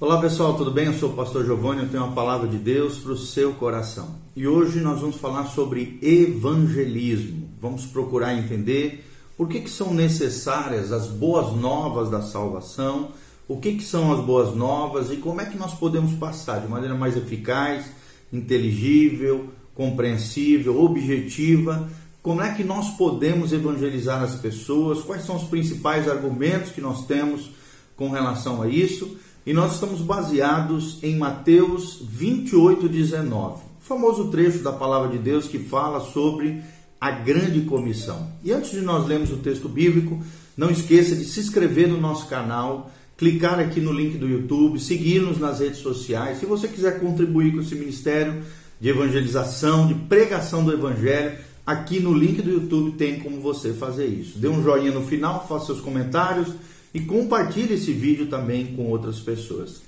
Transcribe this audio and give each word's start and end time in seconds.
Olá 0.00 0.20
pessoal, 0.20 0.56
tudo 0.56 0.72
bem? 0.72 0.86
Eu 0.86 0.94
sou 0.94 1.10
o 1.10 1.14
pastor 1.14 1.44
Giovanni, 1.44 1.82
eu 1.82 1.88
tenho 1.88 2.02
uma 2.02 2.12
palavra 2.12 2.48
de 2.48 2.56
Deus 2.56 2.98
para 2.98 3.12
o 3.12 3.16
seu 3.16 3.54
coração. 3.54 4.16
E 4.34 4.44
hoje 4.44 4.80
nós 4.80 5.00
vamos 5.00 5.18
falar 5.18 5.44
sobre 5.46 6.00
evangelismo. 6.02 7.48
Vamos 7.60 7.86
procurar 7.86 8.34
entender 8.34 9.04
por 9.36 9.48
que, 9.48 9.60
que 9.60 9.70
são 9.70 9.94
necessárias 9.94 10.90
as 10.90 11.06
boas 11.06 11.54
novas 11.54 12.10
da 12.10 12.20
salvação, 12.22 13.10
o 13.46 13.56
que, 13.58 13.74
que 13.74 13.84
são 13.84 14.12
as 14.12 14.18
boas 14.18 14.56
novas 14.56 15.12
e 15.12 15.18
como 15.18 15.40
é 15.40 15.44
que 15.44 15.56
nós 15.56 15.74
podemos 15.74 16.12
passar 16.14 16.60
de 16.60 16.66
maneira 16.66 16.96
mais 16.96 17.16
eficaz, 17.16 17.86
inteligível, 18.32 19.48
compreensível, 19.76 20.82
objetiva, 20.82 21.88
como 22.20 22.42
é 22.42 22.52
que 22.52 22.64
nós 22.64 22.90
podemos 22.96 23.52
evangelizar 23.52 24.24
as 24.24 24.34
pessoas, 24.34 25.02
quais 25.02 25.24
são 25.24 25.36
os 25.36 25.44
principais 25.44 26.08
argumentos 26.08 26.72
que 26.72 26.80
nós 26.80 27.06
temos 27.06 27.52
com 27.94 28.10
relação 28.10 28.60
a 28.60 28.66
isso 28.66 29.16
e 29.46 29.52
nós 29.52 29.74
estamos 29.74 30.00
baseados 30.00 30.98
em 31.02 31.16
Mateus 31.16 32.00
28, 32.02 32.88
19, 32.88 33.56
o 33.56 33.86
famoso 33.86 34.28
trecho 34.28 34.60
da 34.60 34.72
palavra 34.72 35.10
de 35.10 35.18
Deus 35.18 35.46
que 35.46 35.58
fala 35.58 36.00
sobre 36.00 36.62
a 36.98 37.10
grande 37.10 37.60
comissão. 37.62 38.30
E 38.42 38.52
antes 38.52 38.70
de 38.70 38.80
nós 38.80 39.06
lermos 39.06 39.30
o 39.30 39.36
texto 39.36 39.68
bíblico, 39.68 40.22
não 40.56 40.70
esqueça 40.70 41.14
de 41.14 41.24
se 41.24 41.40
inscrever 41.40 41.86
no 41.86 42.00
nosso 42.00 42.26
canal, 42.26 42.90
clicar 43.18 43.58
aqui 43.60 43.80
no 43.80 43.92
link 43.92 44.16
do 44.16 44.26
YouTube, 44.26 44.80
seguir-nos 44.80 45.38
nas 45.38 45.60
redes 45.60 45.80
sociais. 45.80 46.38
Se 46.38 46.46
você 46.46 46.66
quiser 46.66 46.98
contribuir 46.98 47.52
com 47.52 47.60
esse 47.60 47.74
ministério 47.74 48.42
de 48.80 48.88
evangelização, 48.88 49.86
de 49.86 49.94
pregação 49.94 50.64
do 50.64 50.72
evangelho, 50.72 51.36
aqui 51.66 52.00
no 52.00 52.14
link 52.14 52.40
do 52.40 52.50
YouTube 52.50 52.92
tem 52.92 53.20
como 53.20 53.40
você 53.40 53.74
fazer 53.74 54.06
isso. 54.06 54.38
Dê 54.38 54.48
um 54.48 54.62
joinha 54.62 54.90
no 54.90 55.04
final, 55.04 55.46
faça 55.46 55.66
seus 55.66 55.80
comentários 55.82 56.48
e 56.94 57.00
compartilhe 57.00 57.74
esse 57.74 57.92
vídeo 57.92 58.26
também 58.26 58.66
com 58.76 58.84
outras 58.84 59.18
pessoas. 59.18 59.82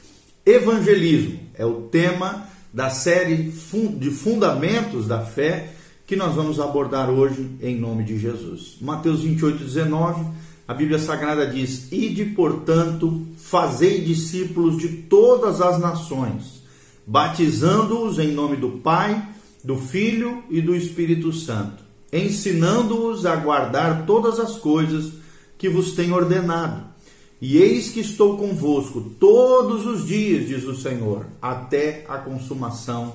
Evangelismo 0.44 1.38
é 1.54 1.64
o 1.64 1.82
tema 1.82 2.48
da 2.74 2.90
série 2.90 3.52
de 3.98 4.10
fundamentos 4.10 5.06
da 5.06 5.24
fé 5.24 5.72
que 6.04 6.16
nós 6.16 6.34
vamos 6.34 6.58
abordar 6.58 7.08
hoje 7.08 7.48
em 7.62 7.78
nome 7.78 8.02
de 8.02 8.18
Jesus. 8.18 8.76
Mateus 8.80 9.22
28, 9.22 9.62
19, 9.64 10.26
a 10.66 10.74
Bíblia 10.74 10.98
Sagrada 10.98 11.46
diz: 11.46 11.90
Ide, 11.92 12.26
portanto, 12.26 13.24
fazei 13.36 14.00
discípulos 14.00 14.76
de 14.76 14.88
todas 14.88 15.60
as 15.60 15.80
nações, 15.80 16.62
batizando-os 17.06 18.18
em 18.18 18.32
nome 18.32 18.56
do 18.56 18.70
Pai, 18.78 19.28
do 19.64 19.76
Filho 19.76 20.42
e 20.50 20.60
do 20.60 20.74
Espírito 20.74 21.32
Santo, 21.32 21.82
ensinando-os 22.12 23.26
a 23.26 23.36
guardar 23.36 24.06
todas 24.06 24.38
as 24.38 24.56
coisas 24.56 25.12
que 25.58 25.68
vos 25.68 25.92
tenho 25.92 26.14
ordenado 26.14 26.95
e 27.40 27.58
eis 27.58 27.90
que 27.90 28.00
estou 28.00 28.38
convosco 28.38 29.12
todos 29.20 29.86
os 29.86 30.06
dias, 30.06 30.48
diz 30.48 30.64
o 30.64 30.74
Senhor, 30.74 31.26
até 31.40 32.04
a 32.08 32.16
consumação 32.16 33.14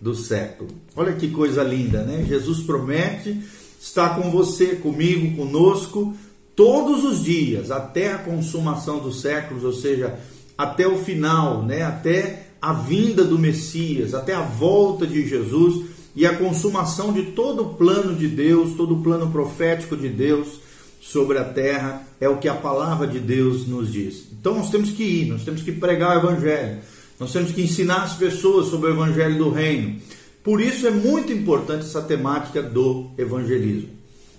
do 0.00 0.14
século. 0.14 0.70
Olha 0.94 1.14
que 1.14 1.28
coisa 1.28 1.62
linda, 1.62 2.02
né? 2.02 2.24
Jesus 2.28 2.60
promete 2.60 3.40
estar 3.80 4.20
com 4.20 4.30
você, 4.30 4.76
comigo, 4.76 5.36
conosco, 5.36 6.14
todos 6.54 7.04
os 7.04 7.24
dias, 7.24 7.70
até 7.70 8.12
a 8.12 8.18
consumação 8.18 8.98
dos 8.98 9.20
séculos, 9.20 9.64
ou 9.64 9.72
seja, 9.72 10.18
até 10.56 10.86
o 10.86 10.98
final, 10.98 11.62
né? 11.62 11.82
Até 11.82 12.48
a 12.60 12.74
vinda 12.74 13.24
do 13.24 13.38
Messias, 13.38 14.12
até 14.12 14.34
a 14.34 14.42
volta 14.42 15.06
de 15.06 15.26
Jesus 15.26 15.86
e 16.14 16.26
a 16.26 16.36
consumação 16.36 17.12
de 17.12 17.22
todo 17.32 17.62
o 17.62 17.74
plano 17.74 18.14
de 18.14 18.28
Deus, 18.28 18.74
todo 18.74 18.94
o 18.94 19.02
plano 19.02 19.30
profético 19.30 19.96
de 19.96 20.08
Deus 20.10 20.60
sobre 21.02 21.36
a 21.36 21.44
terra, 21.44 22.06
é 22.20 22.28
o 22.28 22.36
que 22.36 22.48
a 22.48 22.54
palavra 22.54 23.08
de 23.08 23.18
Deus 23.18 23.66
nos 23.66 23.92
diz. 23.92 24.28
Então 24.32 24.54
nós 24.54 24.70
temos 24.70 24.92
que 24.92 25.02
ir, 25.02 25.26
nós 25.26 25.42
temos 25.42 25.60
que 25.60 25.72
pregar 25.72 26.16
o 26.16 26.20
evangelho, 26.20 26.78
nós 27.18 27.32
temos 27.32 27.50
que 27.50 27.60
ensinar 27.60 28.04
as 28.04 28.14
pessoas 28.14 28.68
sobre 28.68 28.88
o 28.88 28.94
evangelho 28.94 29.36
do 29.36 29.50
reino. 29.50 30.00
Por 30.44 30.60
isso 30.60 30.86
é 30.86 30.92
muito 30.92 31.32
importante 31.32 31.84
essa 31.84 32.00
temática 32.02 32.62
do 32.62 33.10
evangelismo. 33.18 33.90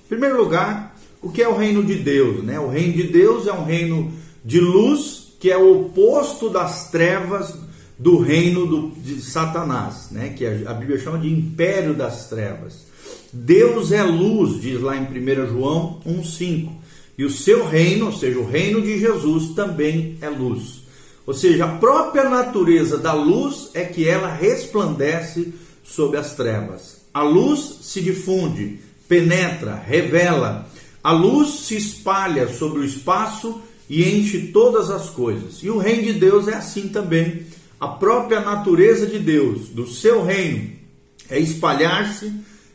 Em 0.06 0.08
primeiro 0.08 0.38
lugar, 0.38 0.98
o 1.22 1.30
que 1.30 1.44
é 1.44 1.48
o 1.48 1.58
reino 1.58 1.84
de 1.84 1.96
Deus? 1.96 2.42
Né? 2.44 2.58
O 2.58 2.70
reino 2.70 2.94
de 2.94 3.04
Deus 3.04 3.46
é 3.46 3.52
um 3.52 3.66
reino 3.66 4.14
de 4.44 4.62
luz 4.62 5.34
que 5.42 5.52
é 5.52 5.58
o 5.58 5.82
oposto 5.82 6.50
das 6.50 6.90
trevas 6.90 7.54
do 8.00 8.20
reino 8.20 8.66
do, 8.66 8.92
de 9.02 9.22
Satanás, 9.22 10.08
né? 10.12 10.30
que 10.30 10.46
a 10.46 10.74
Bíblia 10.74 10.98
chama 10.98 11.20
de 11.20 11.30
império 11.30 11.94
das 11.94 12.30
trevas. 12.30 12.86
Deus 13.34 13.92
é 13.92 14.04
luz, 14.04 14.62
diz 14.62 14.80
lá 14.80 14.96
em 14.96 15.06
1 15.06 15.48
João 15.48 16.00
1,5. 16.06 16.70
E 17.18 17.26
o 17.26 17.30
seu 17.32 17.68
reino, 17.68 18.06
ou 18.06 18.12
seja, 18.12 18.40
o 18.40 18.46
reino 18.46 18.80
de 18.80 19.00
Jesus, 19.00 19.56
também 19.56 20.18
é 20.22 20.30
luz. 20.30 20.84
Ou 21.26 21.34
seja, 21.34 21.66
a 21.66 21.78
própria 21.78 22.30
natureza 22.30 22.98
da 22.98 23.14
luz 23.14 23.72
é 23.74 23.84
que 23.86 24.08
ela 24.08 24.32
resplandece 24.32 25.54
sobre 25.84 26.18
as 26.18 26.36
trevas. 26.36 27.02
A 27.14 27.24
luz 27.24 27.80
se 27.82 28.02
difunde, 28.02 28.80
penetra, 29.08 29.76
revela. 29.76 30.70
A 31.04 31.12
luz 31.12 31.66
se 31.66 31.76
espalha 31.76 32.48
sobre 32.48 32.82
o 32.82 32.86
espaço 32.86 33.62
e 33.90 34.04
enche 34.04 34.48
todas 34.48 34.90
as 34.90 35.10
coisas. 35.10 35.64
E 35.64 35.70
o 35.70 35.78
reino 35.78 36.04
de 36.04 36.14
Deus 36.14 36.48
é 36.48 36.54
assim 36.54 36.88
também. 36.88 37.46
A 37.80 37.88
própria 37.88 38.42
natureza 38.42 39.08
de 39.08 39.20
Deus, 39.20 39.70
do 39.70 39.88
seu 39.88 40.24
reino, 40.24 40.72
é 41.30 41.40
espalhar-se 41.40 42.32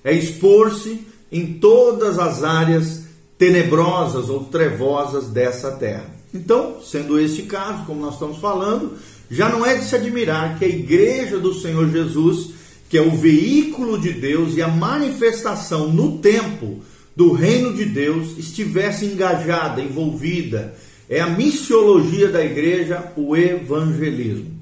é 0.08 0.12
expor-se 0.14 1.06
em 1.30 1.54
todas 1.54 2.18
as 2.18 2.42
áreas 2.42 3.02
tenebrosas 3.36 4.30
ou 4.30 4.44
trevosas 4.44 5.28
dessa 5.28 5.72
terra. 5.72 6.06
Então, 6.32 6.76
sendo 6.82 7.20
este 7.20 7.42
caso, 7.42 7.84
como 7.84 8.00
nós 8.00 8.14
estamos 8.14 8.38
falando, 8.38 8.96
já 9.30 9.50
não 9.50 9.66
é 9.66 9.74
de 9.74 9.84
se 9.84 9.94
admirar 9.94 10.58
que 10.58 10.64
a 10.64 10.68
igreja 10.68 11.38
do 11.38 11.52
Senhor 11.52 11.90
Jesus, 11.90 12.52
que 12.88 12.96
é 12.96 13.02
o 13.02 13.16
veículo 13.16 13.98
de 13.98 14.14
Deus 14.14 14.56
e 14.56 14.62
a 14.62 14.68
manifestação 14.68 15.92
no 15.92 16.18
tempo 16.18 16.80
do 17.14 17.32
reino 17.32 17.74
de 17.74 17.84
Deus, 17.84 18.38
estivesse 18.38 19.04
engajada, 19.04 19.82
envolvida. 19.82 20.74
É 21.06 21.20
a 21.20 21.28
missiologia 21.28 22.28
da 22.28 22.42
igreja, 22.42 23.12
o 23.14 23.36
evangelismo. 23.36 24.56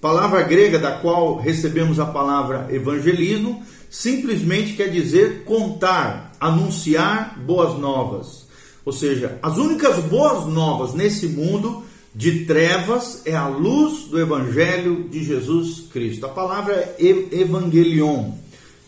Palavra 0.00 0.42
grega 0.42 0.78
da 0.78 0.92
qual 0.92 1.40
recebemos 1.40 1.98
a 1.98 2.06
palavra 2.06 2.68
evangelismo 2.70 3.64
simplesmente 3.92 4.72
quer 4.72 4.88
dizer 4.88 5.44
contar, 5.44 6.32
anunciar 6.40 7.38
boas 7.38 7.78
novas. 7.78 8.46
Ou 8.86 8.92
seja, 8.92 9.38
as 9.42 9.58
únicas 9.58 10.02
boas 10.04 10.46
novas 10.46 10.94
nesse 10.94 11.28
mundo 11.28 11.84
de 12.14 12.46
trevas 12.46 13.20
é 13.26 13.36
a 13.36 13.46
luz 13.46 14.04
do 14.04 14.18
Evangelho 14.18 15.08
de 15.10 15.22
Jesus 15.22 15.88
Cristo. 15.92 16.24
A 16.24 16.30
palavra 16.30 16.96
é 16.98 17.06
evangelion, 17.32 18.30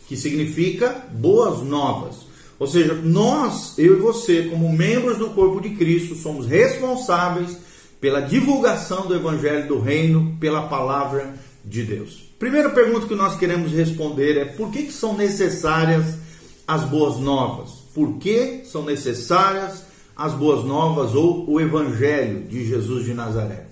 que 0.08 0.16
significa 0.16 1.06
boas 1.12 1.62
novas. 1.62 2.24
Ou 2.58 2.66
seja, 2.66 2.94
nós, 2.94 3.74
eu 3.76 3.98
e 3.98 4.00
você, 4.00 4.44
como 4.44 4.72
membros 4.72 5.18
do 5.18 5.30
corpo 5.30 5.60
de 5.60 5.70
Cristo, 5.70 6.14
somos 6.14 6.46
responsáveis 6.46 7.58
pela 8.00 8.22
divulgação 8.22 9.06
do 9.06 9.14
Evangelho 9.14 9.68
do 9.68 9.78
Reino, 9.78 10.34
pela 10.40 10.62
palavra 10.62 11.34
de 11.64 11.82
Deus. 11.82 12.28
Primeira 12.38 12.70
pergunta 12.70 13.06
que 13.06 13.14
nós 13.14 13.36
queremos 13.36 13.72
responder 13.72 14.36
é 14.36 14.44
por 14.44 14.70
que, 14.70 14.84
que 14.84 14.92
são 14.92 15.16
necessárias 15.16 16.16
as 16.66 16.84
boas 16.84 17.18
novas? 17.18 17.70
Por 17.94 18.18
que 18.18 18.62
são 18.64 18.84
necessárias 18.84 19.84
as 20.16 20.34
boas 20.34 20.64
novas 20.64 21.14
ou 21.14 21.48
o 21.50 21.60
Evangelho 21.60 22.42
de 22.48 22.66
Jesus 22.66 23.04
de 23.04 23.14
Nazaré? 23.14 23.66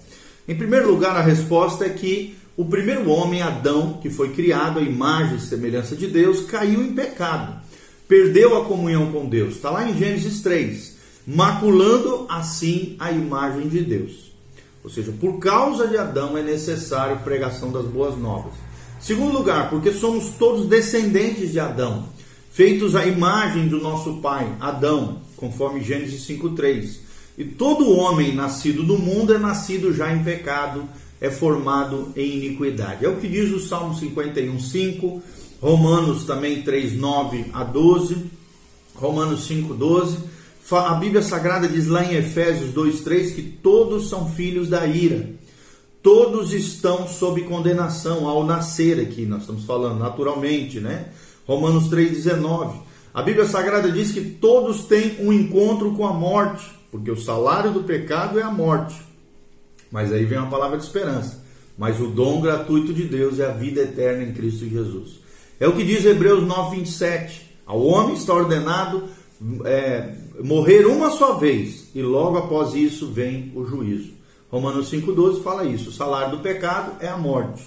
Em 0.48 0.54
primeiro 0.54 0.90
lugar, 0.90 1.16
a 1.16 1.22
resposta 1.22 1.84
é 1.84 1.90
que 1.90 2.36
o 2.56 2.64
primeiro 2.64 3.08
homem, 3.10 3.42
Adão, 3.42 3.98
que 4.02 4.10
foi 4.10 4.30
criado 4.30 4.78
à 4.78 4.82
imagem 4.82 5.36
e 5.36 5.40
semelhança 5.40 5.96
de 5.96 6.06
Deus, 6.06 6.40
caiu 6.42 6.82
em 6.82 6.92
pecado, 6.92 7.60
perdeu 8.08 8.56
a 8.56 8.64
comunhão 8.64 9.10
com 9.12 9.26
Deus. 9.26 9.56
Está 9.56 9.70
lá 9.70 9.88
em 9.88 9.96
Gênesis 9.96 10.42
3, 10.42 10.96
maculando 11.26 12.26
assim 12.28 12.96
a 12.98 13.10
imagem 13.10 13.68
de 13.68 13.80
Deus. 13.80 14.31
Ou 14.84 14.90
seja, 14.90 15.12
por 15.12 15.38
causa 15.38 15.86
de 15.86 15.96
Adão 15.96 16.36
é 16.36 16.42
necessário 16.42 17.20
pregação 17.20 17.70
das 17.70 17.86
boas 17.86 18.18
novas. 18.18 18.52
Segundo 19.00 19.36
lugar, 19.36 19.70
porque 19.70 19.92
somos 19.92 20.30
todos 20.38 20.66
descendentes 20.66 21.52
de 21.52 21.60
Adão, 21.60 22.08
feitos 22.50 22.94
à 22.94 23.06
imagem 23.06 23.68
do 23.68 23.80
nosso 23.80 24.14
pai, 24.14 24.52
Adão, 24.60 25.20
conforme 25.36 25.82
Gênesis 25.82 26.24
5:3. 26.26 27.00
E 27.38 27.44
todo 27.44 27.96
homem 27.96 28.34
nascido 28.34 28.82
do 28.82 28.98
mundo 28.98 29.34
é 29.34 29.38
nascido 29.38 29.92
já 29.92 30.12
em 30.12 30.22
pecado, 30.22 30.84
é 31.20 31.30
formado 31.30 32.12
em 32.16 32.36
iniquidade. 32.36 33.04
É 33.04 33.08
o 33.08 33.16
que 33.16 33.28
diz 33.28 33.50
o 33.50 33.60
Salmo 33.60 33.94
51:5, 33.94 35.22
Romanos 35.60 36.24
também 36.24 36.62
3:9 36.62 37.46
a 37.52 37.64
12, 37.64 38.16
Romanos 38.94 39.46
5:12 39.46 40.18
a 40.70 40.94
Bíblia 40.94 41.22
Sagrada 41.22 41.68
diz 41.68 41.86
lá 41.86 42.04
em 42.04 42.14
Efésios 42.14 42.72
2:3 42.72 43.34
que 43.34 43.42
todos 43.42 44.08
são 44.08 44.30
filhos 44.30 44.68
da 44.68 44.86
ira. 44.86 45.30
Todos 46.02 46.52
estão 46.52 47.06
sob 47.06 47.42
condenação 47.42 48.26
ao 48.26 48.44
nascer 48.44 49.00
aqui, 49.00 49.24
nós 49.24 49.42
estamos 49.42 49.64
falando 49.64 49.98
naturalmente, 49.98 50.80
né? 50.80 51.08
Romanos 51.46 51.88
3:19. 51.88 52.80
A 53.14 53.22
Bíblia 53.22 53.46
Sagrada 53.46 53.90
diz 53.90 54.12
que 54.12 54.20
todos 54.20 54.84
têm 54.84 55.16
um 55.20 55.32
encontro 55.32 55.92
com 55.92 56.06
a 56.06 56.12
morte, 56.12 56.64
porque 56.90 57.10
o 57.10 57.20
salário 57.20 57.70
do 57.70 57.82
pecado 57.84 58.38
é 58.38 58.42
a 58.42 58.50
morte. 58.50 58.96
Mas 59.90 60.10
aí 60.12 60.24
vem 60.24 60.38
uma 60.38 60.50
palavra 60.50 60.78
de 60.78 60.84
esperança. 60.84 61.42
mas 61.76 61.98
o 62.00 62.08
dom 62.08 62.40
gratuito 62.40 62.92
de 62.92 63.04
Deus 63.04 63.40
é 63.40 63.46
a 63.46 63.52
vida 63.52 63.80
eterna 63.80 64.22
em 64.22 64.32
Cristo 64.32 64.68
Jesus. 64.68 65.20
É 65.58 65.66
o 65.66 65.72
que 65.74 65.82
diz 65.82 66.04
Hebreus 66.04 66.44
9:27. 66.44 67.50
Ao 67.66 67.80
homem 67.80 68.14
está 68.14 68.34
ordenado 68.34 69.04
é, 69.64 70.14
morrer 70.40 70.86
uma 70.86 71.10
só 71.10 71.34
vez 71.34 71.88
e 71.94 72.02
logo 72.02 72.38
após 72.38 72.74
isso 72.74 73.10
vem 73.10 73.52
o 73.54 73.64
juízo. 73.64 74.12
Romanos 74.50 74.90
5,12 74.90 75.42
fala 75.42 75.64
isso: 75.64 75.90
o 75.90 75.92
salário 75.92 76.36
do 76.36 76.42
pecado 76.42 76.92
é 77.00 77.08
a 77.08 77.16
morte. 77.16 77.62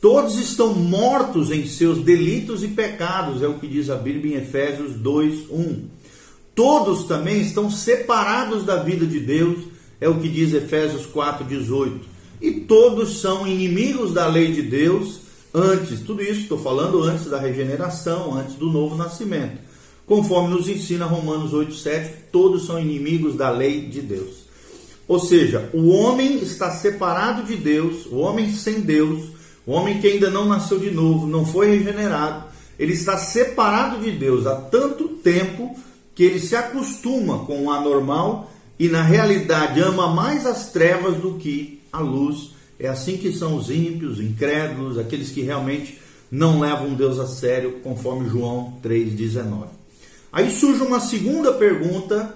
Todos 0.00 0.36
estão 0.36 0.74
mortos 0.74 1.52
em 1.52 1.64
seus 1.66 1.98
delitos 1.98 2.64
e 2.64 2.68
pecados, 2.68 3.40
é 3.40 3.46
o 3.46 3.54
que 3.54 3.68
diz 3.68 3.88
a 3.88 3.96
Bíblia 3.96 4.36
em 4.36 4.42
Efésios 4.42 4.96
2:1. 4.96 5.84
Todos 6.54 7.04
também 7.04 7.40
estão 7.40 7.70
separados 7.70 8.64
da 8.64 8.82
vida 8.82 9.06
de 9.06 9.20
Deus, 9.20 9.60
é 10.00 10.08
o 10.08 10.18
que 10.18 10.28
diz 10.28 10.52
Efésios 10.52 11.06
4:18. 11.06 12.00
E 12.40 12.50
todos 12.50 13.20
são 13.20 13.46
inimigos 13.46 14.12
da 14.12 14.26
lei 14.26 14.50
de 14.50 14.62
Deus 14.62 15.20
antes, 15.54 16.00
tudo 16.00 16.22
isso 16.22 16.40
estou 16.40 16.58
falando 16.58 17.02
antes 17.02 17.26
da 17.26 17.38
regeneração, 17.38 18.34
antes 18.34 18.54
do 18.56 18.70
novo 18.70 18.96
nascimento. 18.96 19.58
Conforme 20.06 20.54
nos 20.54 20.68
ensina 20.68 21.06
Romanos 21.06 21.52
8:7, 21.52 22.10
todos 22.30 22.66
são 22.66 22.78
inimigos 22.80 23.36
da 23.36 23.50
lei 23.50 23.82
de 23.82 24.00
Deus. 24.00 24.42
Ou 25.06 25.18
seja, 25.18 25.68
o 25.72 25.88
homem 25.88 26.38
está 26.38 26.70
separado 26.70 27.42
de 27.44 27.56
Deus, 27.56 28.06
o 28.06 28.16
homem 28.16 28.52
sem 28.52 28.80
Deus, 28.80 29.30
o 29.66 29.72
homem 29.72 30.00
que 30.00 30.06
ainda 30.06 30.30
não 30.30 30.46
nasceu 30.46 30.78
de 30.78 30.90
novo, 30.90 31.26
não 31.26 31.44
foi 31.44 31.76
regenerado, 31.76 32.44
ele 32.78 32.92
está 32.94 33.16
separado 33.16 34.02
de 34.02 34.10
Deus 34.10 34.46
há 34.46 34.56
tanto 34.56 35.08
tempo 35.08 35.76
que 36.14 36.24
ele 36.24 36.40
se 36.40 36.56
acostuma 36.56 37.40
com 37.40 37.64
o 37.64 37.70
anormal 37.70 38.50
e 38.78 38.88
na 38.88 39.02
realidade 39.02 39.80
ama 39.80 40.08
mais 40.08 40.46
as 40.46 40.72
trevas 40.72 41.16
do 41.16 41.34
que 41.34 41.80
a 41.92 42.00
luz. 42.00 42.52
É 42.78 42.88
assim 42.88 43.16
que 43.16 43.32
são 43.32 43.56
os 43.56 43.70
ímpios, 43.70 44.18
incrédulos, 44.18 44.98
aqueles 44.98 45.30
que 45.30 45.42
realmente 45.42 46.00
não 46.30 46.58
levam 46.58 46.94
Deus 46.94 47.20
a 47.20 47.26
sério, 47.26 47.80
conforme 47.82 48.28
João 48.28 48.78
3,19. 48.82 49.81
Aí 50.32 50.50
surge 50.50 50.82
uma 50.82 50.98
segunda 50.98 51.52
pergunta. 51.52 52.34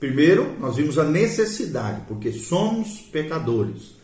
Primeiro, 0.00 0.56
nós 0.58 0.76
vimos 0.76 0.98
a 0.98 1.04
necessidade, 1.04 2.00
porque 2.08 2.32
somos 2.32 3.00
pecadores. 3.12 3.94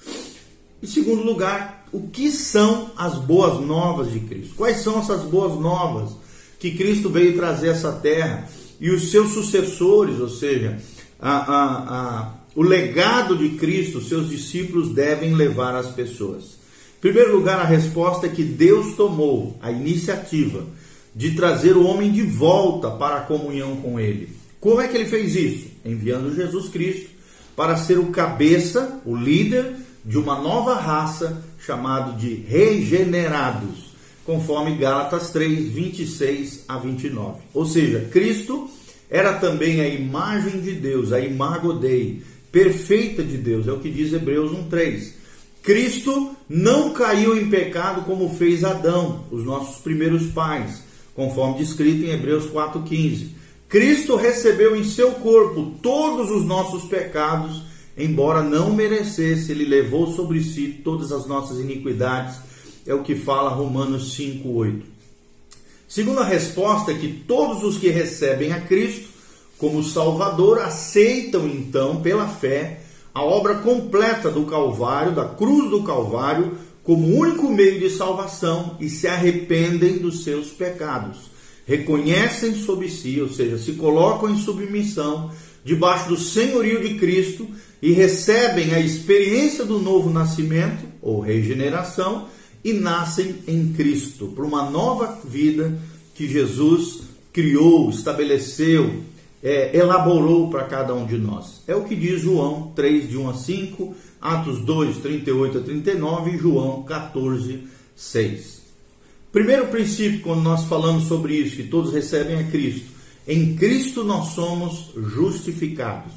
Em 0.82 0.86
segundo 0.86 1.22
lugar, 1.22 1.86
o 1.92 2.08
que 2.08 2.30
são 2.30 2.90
as 2.96 3.16
boas 3.18 3.60
novas 3.64 4.12
de 4.12 4.20
Cristo? 4.20 4.54
Quais 4.54 4.78
são 4.82 4.98
essas 4.98 5.22
boas 5.22 5.58
novas 5.58 6.12
que 6.58 6.72
Cristo 6.72 7.08
veio 7.08 7.36
trazer 7.36 7.70
a 7.70 7.72
essa 7.72 7.92
terra 7.92 8.48
e 8.78 8.90
os 8.90 9.10
seus 9.10 9.32
sucessores, 9.32 10.20
ou 10.20 10.28
seja, 10.28 10.78
a, 11.18 11.36
a, 11.36 12.20
a, 12.20 12.34
o 12.54 12.62
legado 12.62 13.36
de 13.36 13.50
Cristo, 13.50 14.00
seus 14.00 14.28
discípulos 14.28 14.90
devem 14.90 15.34
levar 15.34 15.74
às 15.74 15.88
pessoas? 15.88 16.60
Em 16.98 17.00
primeiro 17.00 17.34
lugar, 17.34 17.58
a 17.58 17.64
resposta 17.64 18.26
é 18.26 18.30
que 18.30 18.42
Deus 18.42 18.94
tomou 18.94 19.58
a 19.62 19.70
iniciativa 19.70 20.64
de 21.14 21.32
trazer 21.32 21.76
o 21.76 21.84
homem 21.84 22.10
de 22.10 22.22
volta 22.22 22.90
para 22.90 23.16
a 23.16 23.22
comunhão 23.22 23.76
com 23.76 23.98
Ele. 23.98 24.40
Como 24.60 24.80
é 24.80 24.88
que 24.88 24.96
ele 24.96 25.06
fez 25.06 25.34
isso? 25.34 25.68
Enviando 25.84 26.34
Jesus 26.34 26.68
Cristo 26.68 27.08
para 27.56 27.76
ser 27.76 27.98
o 27.98 28.06
cabeça, 28.06 29.00
o 29.04 29.16
líder 29.16 29.74
de 30.04 30.18
uma 30.18 30.40
nova 30.40 30.74
raça 30.74 31.42
chamado 31.58 32.18
de 32.18 32.34
regenerados, 32.46 33.94
conforme 34.24 34.76
Gálatas 34.76 35.30
3, 35.30 35.68
26 35.70 36.64
a 36.68 36.78
29. 36.78 37.40
Ou 37.52 37.66
seja, 37.66 38.08
Cristo 38.10 38.68
era 39.10 39.34
também 39.34 39.80
a 39.80 39.88
imagem 39.88 40.60
de 40.60 40.72
Deus, 40.72 41.12
a 41.12 41.20
imago 41.20 41.74
Dei, 41.74 42.22
perfeita 42.52 43.22
de 43.22 43.36
Deus, 43.36 43.66
é 43.66 43.72
o 43.72 43.80
que 43.80 43.90
diz 43.90 44.12
Hebreus 44.12 44.52
1:3. 44.52 45.14
Cristo 45.62 46.34
não 46.48 46.92
caiu 46.92 47.36
em 47.36 47.50
pecado 47.50 48.02
como 48.02 48.34
fez 48.34 48.64
Adão, 48.64 49.24
os 49.30 49.44
nossos 49.44 49.82
primeiros 49.82 50.28
pais, 50.28 50.82
conforme 51.14 51.58
descrito 51.58 52.04
em 52.04 52.10
Hebreus 52.10 52.46
4:15. 52.46 53.28
Cristo 53.68 54.16
recebeu 54.16 54.74
em 54.74 54.84
seu 54.84 55.12
corpo 55.12 55.74
todos 55.80 56.30
os 56.30 56.44
nossos 56.44 56.84
pecados 56.84 57.70
embora 58.02 58.42
não 58.42 58.72
merecesse, 58.72 59.52
ele 59.52 59.64
levou 59.64 60.12
sobre 60.12 60.42
si 60.42 60.80
todas 60.82 61.12
as 61.12 61.26
nossas 61.26 61.58
iniquidades. 61.58 62.36
É 62.86 62.94
o 62.94 63.02
que 63.02 63.14
fala 63.14 63.50
Romanos 63.50 64.14
5:8. 64.16 64.82
Segunda 65.86 66.24
resposta 66.24 66.92
é 66.92 66.94
que 66.94 67.08
todos 67.08 67.62
os 67.62 67.76
que 67.76 67.88
recebem 67.88 68.52
a 68.52 68.60
Cristo 68.60 69.08
como 69.58 69.82
Salvador 69.82 70.60
aceitam 70.60 71.46
então 71.46 72.00
pela 72.00 72.26
fé 72.26 72.80
a 73.12 73.22
obra 73.22 73.56
completa 73.56 74.30
do 74.30 74.46
Calvário, 74.46 75.12
da 75.12 75.24
cruz 75.24 75.68
do 75.68 75.82
Calvário, 75.82 76.56
como 76.82 77.14
único 77.14 77.50
meio 77.50 77.78
de 77.78 77.90
salvação 77.90 78.76
e 78.80 78.88
se 78.88 79.06
arrependem 79.06 79.98
dos 79.98 80.24
seus 80.24 80.48
pecados. 80.48 81.30
Reconhecem 81.66 82.54
sobre 82.54 82.88
si, 82.88 83.20
ou 83.20 83.28
seja, 83.28 83.58
se 83.58 83.72
colocam 83.72 84.30
em 84.30 84.38
submissão 84.38 85.30
debaixo 85.64 86.08
do 86.08 86.16
senhorio 86.16 86.82
de 86.82 86.94
Cristo 86.94 87.46
e 87.82 87.92
recebem 87.92 88.74
a 88.74 88.80
experiência 88.80 89.64
do 89.64 89.78
novo 89.78 90.10
nascimento 90.10 90.84
ou 91.00 91.20
regeneração 91.20 92.28
e 92.64 92.72
nascem 92.72 93.36
em 93.46 93.72
Cristo 93.72 94.28
para 94.28 94.44
uma 94.44 94.68
nova 94.70 95.18
vida 95.24 95.78
que 96.14 96.28
Jesus 96.28 97.02
criou, 97.32 97.88
estabeleceu, 97.90 99.00
é, 99.42 99.74
elaborou 99.76 100.50
para 100.50 100.64
cada 100.64 100.94
um 100.94 101.06
de 101.06 101.16
nós. 101.16 101.62
É 101.66 101.74
o 101.74 101.84
que 101.84 101.96
diz 101.96 102.20
João 102.20 102.72
3, 102.74 103.08
de 103.08 103.16
1 103.16 103.30
a 103.30 103.34
5, 103.34 103.94
Atos 104.20 104.58
2, 104.60 104.98
38 104.98 105.58
a 105.58 105.60
39 105.62 106.30
e 106.30 106.38
João 106.38 106.82
14, 106.82 107.64
6. 107.96 108.60
Primeiro 109.32 109.68
princípio, 109.68 110.20
quando 110.20 110.42
nós 110.42 110.64
falamos 110.64 111.04
sobre 111.04 111.34
isso, 111.34 111.56
que 111.56 111.64
todos 111.64 111.92
recebem 111.92 112.36
a 112.36 112.44
Cristo, 112.44 112.86
em 113.26 113.54
Cristo 113.54 114.04
nós 114.04 114.34
somos 114.34 114.90
justificados. 114.96 116.12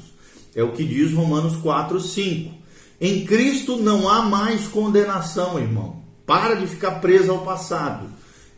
É 0.54 0.62
o 0.62 0.72
que 0.72 0.84
diz 0.84 1.12
Romanos 1.12 1.56
4, 1.56 2.00
5. 2.00 2.54
Em 3.00 3.24
Cristo 3.24 3.76
não 3.76 4.08
há 4.08 4.22
mais 4.22 4.66
condenação, 4.66 5.58
irmão. 5.58 6.02
Para 6.26 6.54
de 6.54 6.66
ficar 6.66 7.00
preso 7.00 7.30
ao 7.30 7.44
passado. 7.44 8.08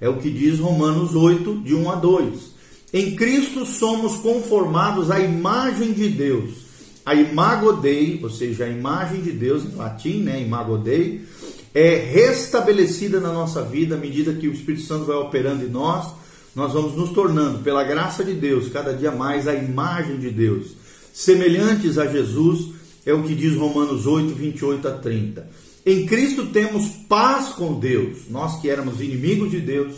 É 0.00 0.08
o 0.08 0.18
que 0.18 0.30
diz 0.30 0.58
Romanos 0.58 1.14
8, 1.14 1.62
de 1.62 1.74
1 1.74 1.90
a 1.90 1.94
2. 1.94 2.56
Em 2.92 3.16
Cristo 3.16 3.64
somos 3.64 4.16
conformados 4.16 5.10
à 5.10 5.20
imagem 5.20 5.92
de 5.92 6.08
Deus. 6.08 6.65
A 7.06 7.14
imago 7.14 7.74
Dei, 7.74 8.20
ou 8.22 8.28
seja, 8.28 8.64
a 8.64 8.68
imagem 8.68 9.22
de 9.22 9.30
Deus 9.30 9.64
em 9.64 9.74
latim, 9.76 10.22
né, 10.22 10.42
imago 10.42 10.76
Dei, 10.76 11.24
é 11.72 11.94
restabelecida 11.94 13.20
na 13.20 13.32
nossa 13.32 13.62
vida 13.62 13.94
à 13.94 13.98
medida 13.98 14.34
que 14.34 14.48
o 14.48 14.52
Espírito 14.52 14.82
Santo 14.82 15.04
vai 15.04 15.16
operando 15.16 15.64
em 15.64 15.68
nós. 15.68 16.12
Nós 16.54 16.72
vamos 16.72 16.94
nos 16.96 17.10
tornando, 17.10 17.60
pela 17.60 17.84
graça 17.84 18.24
de 18.24 18.34
Deus, 18.34 18.68
cada 18.68 18.92
dia 18.92 19.12
mais 19.12 19.46
a 19.46 19.54
imagem 19.54 20.18
de 20.18 20.30
Deus 20.30 20.86
semelhantes 21.16 21.96
a 21.96 22.06
Jesus, 22.06 22.74
é 23.06 23.14
o 23.14 23.22
que 23.22 23.34
diz 23.34 23.56
Romanos 23.56 24.06
8, 24.06 24.34
28 24.34 24.86
a 24.86 24.90
30. 24.90 25.48
Em 25.86 26.04
Cristo 26.04 26.48
temos 26.48 26.88
paz 27.08 27.54
com 27.54 27.80
Deus, 27.80 28.28
nós 28.28 28.60
que 28.60 28.68
éramos 28.68 29.00
inimigos 29.00 29.50
de 29.50 29.60
Deus, 29.60 29.94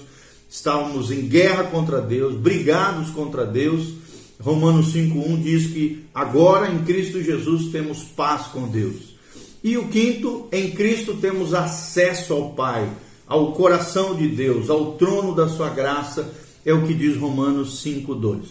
estávamos 0.49 1.11
em 1.11 1.23
guerra 1.23 1.65
contra 1.65 2.01
Deus, 2.01 2.37
brigados 2.37 3.11
contra 3.11 3.45
Deus. 3.45 3.95
Romanos 4.41 4.95
5,1 4.95 5.43
diz 5.43 5.67
que 5.67 6.05
agora 6.15 6.71
em 6.71 6.85
Cristo 6.85 7.23
Jesus 7.23 7.73
temos 7.73 8.03
paz 8.03 8.47
com 8.47 8.69
Deus. 8.69 9.17
E 9.63 9.77
o 9.77 9.89
quinto, 9.89 10.47
em 10.53 10.71
Cristo 10.71 11.15
temos 11.15 11.53
acesso 11.53 12.33
ao 12.33 12.51
Pai, 12.51 12.89
ao 13.27 13.53
coração 13.53 14.15
de 14.15 14.29
Deus, 14.29 14.71
ao 14.71 14.93
trono 14.93 15.35
da 15.35 15.49
sua 15.49 15.71
graça, 15.71 16.33
é 16.65 16.73
o 16.73 16.87
que 16.87 16.95
diz 16.95 17.17
Romanos 17.17 17.85
5,2. 17.85 18.45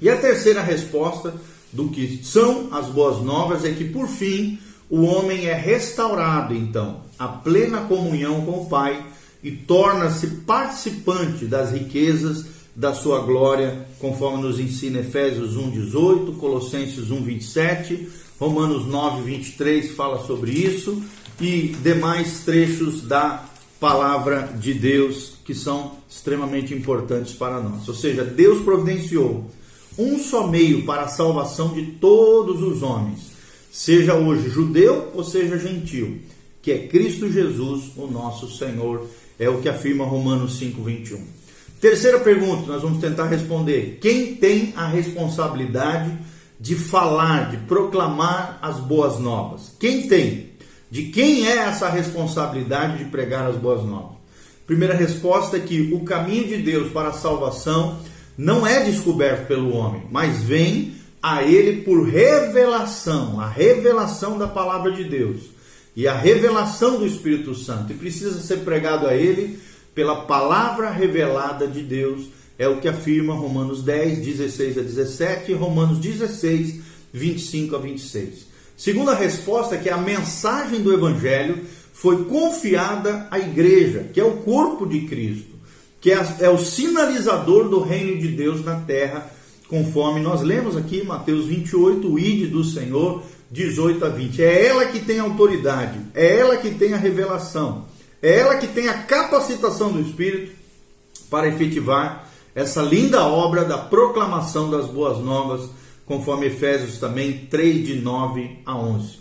E 0.00 0.10
a 0.10 0.16
terceira 0.16 0.62
resposta 0.62 1.34
do 1.72 1.88
que 1.88 2.20
são 2.24 2.68
as 2.72 2.86
boas 2.86 3.24
novas 3.24 3.64
é 3.64 3.72
que, 3.72 3.84
por 3.84 4.08
fim, 4.08 4.58
o 4.90 5.02
homem 5.02 5.46
é 5.46 5.54
restaurado, 5.54 6.54
então, 6.54 7.02
à 7.18 7.28
plena 7.28 7.82
comunhão 7.82 8.44
com 8.44 8.62
o 8.62 8.66
Pai 8.66 9.06
e 9.42 9.52
torna-se 9.52 10.26
participante 10.46 11.46
das 11.46 11.72
riquezas 11.72 12.46
da 12.74 12.92
sua 12.92 13.20
glória, 13.20 13.86
conforme 14.00 14.42
nos 14.42 14.58
ensina 14.58 15.00
Efésios 15.00 15.56
1:18, 15.56 16.32
Colossenses 16.32 17.10
1:27, 17.10 18.08
Romanos 18.38 18.86
9:23 18.86 19.94
fala 19.94 20.24
sobre 20.26 20.52
isso 20.52 21.02
e 21.40 21.74
demais 21.82 22.40
trechos 22.44 23.02
da 23.02 23.48
palavra 23.78 24.54
de 24.58 24.74
Deus 24.74 25.34
que 25.44 25.54
são 25.54 25.98
extremamente 26.08 26.74
importantes 26.74 27.34
para 27.34 27.60
nós. 27.60 27.86
Ou 27.88 27.94
seja, 27.94 28.24
Deus 28.24 28.62
providenciou 28.62 29.50
um 29.96 30.18
só 30.18 30.46
meio 30.46 30.84
para 30.84 31.02
a 31.02 31.08
salvação 31.08 31.74
de 31.74 31.82
todos 31.92 32.62
os 32.62 32.82
homens, 32.82 33.32
seja 33.70 34.14
hoje 34.14 34.48
judeu 34.48 35.12
ou 35.14 35.22
seja 35.22 35.58
gentil, 35.58 36.18
que 36.60 36.72
é 36.72 36.88
Cristo 36.88 37.30
Jesus, 37.30 37.92
o 37.96 38.06
nosso 38.06 38.50
Senhor, 38.50 39.06
é 39.38 39.48
o 39.48 39.60
que 39.60 39.68
afirma 39.68 40.04
Romanos 40.04 40.58
5:21. 40.58 41.33
Terceira 41.80 42.18
pergunta, 42.20 42.72
nós 42.72 42.82
vamos 42.82 42.98
tentar 42.98 43.26
responder: 43.26 43.98
quem 44.00 44.34
tem 44.34 44.72
a 44.76 44.86
responsabilidade 44.86 46.12
de 46.58 46.74
falar, 46.74 47.50
de 47.50 47.58
proclamar 47.58 48.58
as 48.62 48.78
boas 48.78 49.18
novas? 49.18 49.72
Quem 49.78 50.08
tem? 50.08 50.50
De 50.90 51.04
quem 51.04 51.46
é 51.46 51.56
essa 51.56 51.88
responsabilidade 51.88 52.98
de 52.98 53.04
pregar 53.06 53.46
as 53.46 53.56
boas 53.56 53.84
novas? 53.84 54.14
Primeira 54.66 54.94
resposta 54.94 55.56
é 55.56 55.60
que 55.60 55.92
o 55.92 56.00
caminho 56.00 56.46
de 56.46 56.56
Deus 56.58 56.90
para 56.90 57.08
a 57.08 57.12
salvação 57.12 57.98
não 58.36 58.66
é 58.66 58.82
descoberto 58.82 59.46
pelo 59.46 59.76
homem, 59.76 60.02
mas 60.10 60.42
vem 60.42 60.94
a 61.22 61.42
ele 61.42 61.82
por 61.82 62.06
revelação, 62.08 63.40
a 63.40 63.48
revelação 63.48 64.38
da 64.38 64.46
palavra 64.46 64.92
de 64.92 65.04
Deus 65.04 65.42
e 65.96 66.08
a 66.08 66.14
revelação 66.14 66.98
do 66.98 67.06
Espírito 67.06 67.54
Santo. 67.54 67.92
E 67.92 67.96
precisa 67.96 68.40
ser 68.40 68.58
pregado 68.58 69.06
a 69.06 69.14
ele 69.14 69.58
pela 69.94 70.22
palavra 70.22 70.90
revelada 70.90 71.66
de 71.66 71.82
Deus, 71.82 72.28
é 72.58 72.68
o 72.68 72.80
que 72.80 72.88
afirma 72.88 73.34
Romanos 73.34 73.82
10, 73.82 74.18
16 74.18 74.78
a 74.78 74.82
17 74.82 75.52
e 75.52 75.54
Romanos 75.54 75.98
16, 75.98 76.80
25 77.12 77.76
a 77.76 77.78
26. 77.78 78.46
Segunda 78.76 79.14
resposta 79.14 79.76
é 79.76 79.78
que 79.78 79.88
a 79.88 79.96
mensagem 79.96 80.82
do 80.82 80.92
Evangelho 80.92 81.64
foi 81.92 82.24
confiada 82.24 83.26
à 83.30 83.38
igreja, 83.38 84.06
que 84.12 84.20
é 84.20 84.24
o 84.24 84.38
corpo 84.38 84.84
de 84.84 85.02
Cristo, 85.02 85.54
que 86.00 86.10
é, 86.10 86.36
é 86.40 86.50
o 86.50 86.58
sinalizador 86.58 87.68
do 87.68 87.80
reino 87.80 88.20
de 88.20 88.28
Deus 88.28 88.64
na 88.64 88.80
terra, 88.80 89.30
conforme 89.68 90.20
nós 90.20 90.42
lemos 90.42 90.76
aqui 90.76 91.04
Mateus 91.04 91.46
28, 91.46 92.12
o 92.12 92.18
ide 92.18 92.48
do 92.48 92.64
Senhor, 92.64 93.22
18 93.50 94.04
a 94.04 94.08
20. 94.08 94.42
É 94.42 94.66
ela 94.66 94.86
que 94.86 95.00
tem 95.00 95.20
autoridade, 95.20 95.98
é 96.14 96.38
ela 96.38 96.56
que 96.56 96.70
tem 96.70 96.92
a 96.92 96.98
revelação, 96.98 97.86
é 98.24 98.38
ela 98.38 98.56
que 98.56 98.68
tem 98.68 98.88
a 98.88 99.02
capacitação 99.02 99.92
do 99.92 100.00
Espírito 100.00 100.52
para 101.28 101.46
efetivar 101.46 102.26
essa 102.54 102.80
linda 102.80 103.26
obra 103.26 103.66
da 103.66 103.76
proclamação 103.76 104.70
das 104.70 104.86
boas 104.86 105.18
novas, 105.18 105.68
conforme 106.06 106.46
Efésios 106.46 106.98
também 106.98 107.46
3, 107.50 107.86
de 107.86 107.96
9 107.96 108.60
a 108.64 108.78
11. 108.78 109.18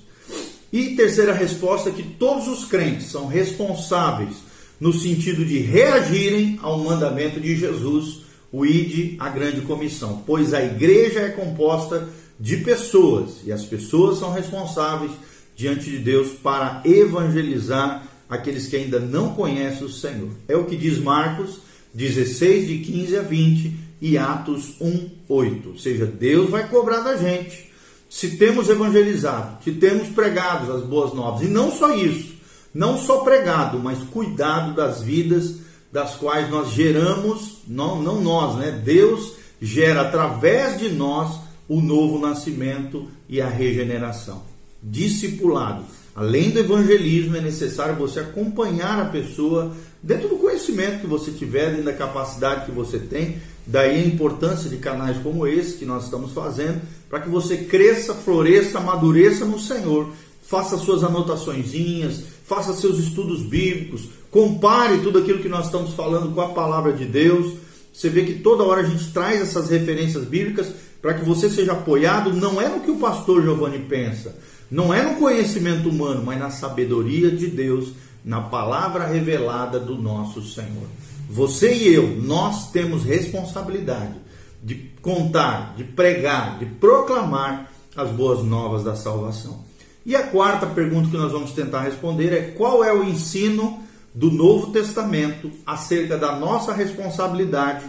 E 0.71 0.95
terceira 0.95 1.33
resposta 1.33 1.91
que 1.91 2.01
todos 2.01 2.47
os 2.47 2.63
crentes 2.63 3.07
são 3.07 3.27
responsáveis 3.27 4.37
no 4.79 4.93
sentido 4.93 5.43
de 5.43 5.57
reagirem 5.57 6.57
ao 6.63 6.79
mandamento 6.79 7.41
de 7.41 7.57
Jesus, 7.57 8.21
o 8.53 8.65
ID, 8.65 9.17
a 9.19 9.27
grande 9.27 9.61
comissão, 9.61 10.23
pois 10.25 10.53
a 10.53 10.63
igreja 10.63 11.19
é 11.19 11.29
composta 11.29 12.07
de 12.39 12.55
pessoas 12.57 13.41
e 13.43 13.51
as 13.51 13.65
pessoas 13.65 14.19
são 14.19 14.31
responsáveis 14.31 15.11
diante 15.57 15.89
de 15.89 15.97
Deus 15.97 16.29
para 16.41 16.81
evangelizar 16.85 18.12
aqueles 18.29 18.67
que 18.67 18.75
ainda 18.75 18.99
não 18.99 19.33
conhecem 19.33 19.85
o 19.85 19.89
Senhor. 19.89 20.29
É 20.47 20.55
o 20.55 20.65
que 20.65 20.75
diz 20.75 20.97
Marcos 20.97 21.59
16, 21.93 22.67
de 22.67 22.77
15 22.79 23.17
a 23.17 23.21
20 23.21 23.73
e 24.01 24.17
Atos 24.17 24.75
1, 24.81 25.09
8. 25.29 25.69
Ou 25.69 25.77
seja, 25.77 26.05
Deus 26.05 26.49
vai 26.49 26.67
cobrar 26.67 27.01
da 27.01 27.15
gente 27.15 27.71
se 28.09 28.37
temos 28.37 28.69
evangelizado, 28.69 29.63
se 29.63 29.71
temos 29.71 30.09
pregado 30.09 30.71
as 30.71 30.83
boas 30.83 31.13
novas, 31.13 31.41
e 31.41 31.49
não 31.49 31.71
só 31.71 31.95
isso, 31.95 32.33
não 32.71 32.95
só 32.95 33.21
pregado, 33.21 33.79
mas 33.79 33.97
cuidado 34.03 34.75
das 34.75 35.01
vidas 35.01 35.55
das 35.91 36.15
quais 36.15 36.49
nós 36.49 36.71
geramos, 36.71 37.59
não, 37.67 38.01
não 38.01 38.21
nós, 38.21 38.55
né? 38.57 38.71
Deus 38.71 39.33
gera 39.61 40.01
através 40.01 40.79
de 40.79 40.89
nós 40.89 41.39
o 41.67 41.81
novo 41.81 42.19
nascimento 42.19 43.07
e 43.29 43.39
a 43.39 43.47
regeneração. 43.47 44.43
Discipulado. 44.81 45.85
Além 46.15 46.51
do 46.51 46.59
evangelismo, 46.59 47.35
é 47.35 47.41
necessário 47.41 47.95
você 47.95 48.19
acompanhar 48.19 48.99
a 48.99 49.05
pessoa 49.05 49.71
dentro 50.01 50.29
do 50.29 50.35
conhecimento 50.35 51.01
que 51.01 51.07
você 51.07 51.31
tiver, 51.31 51.71
dentro 51.71 51.85
da 51.85 51.93
capacidade 51.93 52.65
que 52.65 52.71
você 52.71 52.99
tem. 52.99 53.37
Daí 53.65 54.03
a 54.03 54.05
importância 54.05 54.69
de 54.69 54.77
canais 54.77 55.17
como 55.23 55.47
esse 55.47 55.77
que 55.77 55.85
nós 55.85 56.03
estamos 56.03 56.31
fazendo, 56.33 56.81
para 57.09 57.21
que 57.21 57.29
você 57.29 57.57
cresça, 57.57 58.13
floresça, 58.13 58.77
amadureça 58.77 59.45
no 59.45 59.57
Senhor. 59.57 60.09
Faça 60.43 60.77
suas 60.77 61.03
anotaçõezinhas, 61.03 62.21
faça 62.45 62.73
seus 62.73 62.99
estudos 62.99 63.41
bíblicos, 63.41 64.09
compare 64.29 64.99
tudo 64.99 65.19
aquilo 65.19 65.39
que 65.39 65.49
nós 65.49 65.65
estamos 65.65 65.93
falando 65.93 66.33
com 66.33 66.41
a 66.41 66.49
palavra 66.49 66.93
de 66.93 67.05
Deus. 67.05 67.53
Você 67.91 68.09
vê 68.09 68.23
que 68.23 68.35
toda 68.35 68.63
hora 68.63 68.81
a 68.81 68.85
gente 68.85 69.11
traz 69.11 69.41
essas 69.41 69.69
referências 69.69 70.25
bíblicas 70.25 70.67
para 71.01 71.13
que 71.13 71.25
você 71.25 71.49
seja 71.49 71.73
apoiado, 71.73 72.33
não 72.33 72.61
é 72.61 72.69
no 72.69 72.81
que 72.81 72.91
o 72.91 72.97
pastor 72.97 73.41
Giovanni 73.41 73.79
pensa, 73.79 74.35
não 74.73 74.91
é 74.91 75.03
no 75.03 75.17
conhecimento 75.17 75.87
humano, 75.87 76.23
mas 76.25 76.39
na 76.39 76.49
sabedoria 76.49 77.29
de 77.29 77.45
Deus, 77.45 77.93
na 78.25 78.41
palavra 78.41 79.05
revelada 79.05 79.79
do 79.79 79.95
nosso 79.95 80.41
Senhor. 80.41 80.87
Você 81.29 81.75
e 81.75 81.93
eu, 81.93 82.17
nós 82.19 82.71
temos 82.71 83.03
responsabilidade 83.03 84.15
de 84.63 84.73
contar, 84.99 85.75
de 85.77 85.83
pregar, 85.83 86.57
de 86.57 86.65
proclamar 86.65 87.71
as 87.95 88.09
boas 88.09 88.43
novas 88.43 88.83
da 88.83 88.95
salvação. 88.95 89.63
E 90.03 90.15
a 90.15 90.23
quarta 90.23 90.65
pergunta 90.65 91.07
que 91.07 91.17
nós 91.17 91.31
vamos 91.31 91.51
tentar 91.51 91.81
responder 91.81 92.33
é: 92.33 92.41
qual 92.57 92.83
é 92.83 92.91
o 92.91 93.03
ensino 93.03 93.79
do 94.11 94.31
Novo 94.31 94.71
Testamento 94.71 95.51
acerca 95.67 96.17
da 96.17 96.35
nossa 96.35 96.73
responsabilidade 96.73 97.85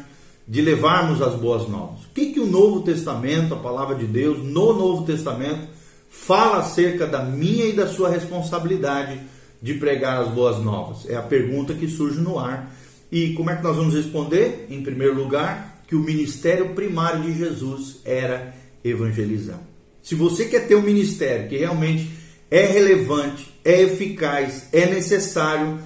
de 0.47 0.61
levarmos 0.61 1.23
as 1.23 1.35
boas 1.35 1.67
novas? 1.67 2.05
O 2.05 2.09
que, 2.13 2.27
que 2.27 2.41
o 2.41 2.47
Novo 2.47 2.83
Testamento, 2.83 3.55
a 3.55 3.59
palavra 3.59 3.95
de 3.95 4.05
Deus, 4.05 4.45
no 4.45 4.75
Novo 4.75 5.07
Testamento, 5.07 5.74
fala 6.15 6.59
acerca 6.59 7.07
da 7.07 7.23
minha 7.23 7.67
e 7.67 7.73
da 7.73 7.87
sua 7.87 8.09
responsabilidade 8.09 9.21
de 9.61 9.75
pregar 9.75 10.23
as 10.23 10.29
boas 10.29 10.59
novas? 10.63 11.09
É 11.09 11.17
a 11.17 11.23
pergunta 11.23 11.75
que 11.75 11.89
surge 11.89 12.21
no 12.21 12.39
ar. 12.39 12.73
E 13.13 13.33
como 13.35 13.51
é 13.51 13.57
que 13.57 13.63
nós 13.63 13.77
vamos 13.77 13.95
responder? 13.95 14.67
Em 14.71 14.83
primeiro 14.83 15.15
lugar, 15.15 15.83
que 15.87 15.95
o 15.95 16.01
ministério 16.01 16.71
primário 16.71 17.23
de 17.23 17.37
Jesus 17.37 18.01
era 18.05 18.55
evangelizar. 18.83 19.61
Se 20.03 20.15
você 20.15 20.47
quer 20.47 20.67
ter 20.67 20.77
um 20.77 20.83
ministério 20.83 21.49
que 21.49 21.59
realmente 21.59 22.11
é 22.51 22.65
relevante, 22.65 23.53
é 23.65 23.83
eficaz, 23.83 24.69
é 24.73 24.87
necessário, 24.87 25.79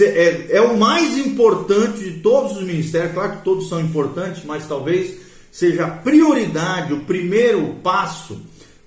é, 0.00 0.46
é 0.56 0.60
o 0.60 0.76
mais 0.76 1.16
importante 1.18 1.98
de 1.98 2.20
todos 2.20 2.56
os 2.56 2.64
ministérios, 2.64 3.12
claro 3.12 3.36
que 3.36 3.44
todos 3.44 3.68
são 3.68 3.80
importantes, 3.80 4.44
mas 4.44 4.66
talvez 4.66 5.16
seja 5.50 5.86
a 5.86 5.90
prioridade, 5.90 6.92
o 6.92 7.00
primeiro 7.00 7.74
passo 7.82 8.40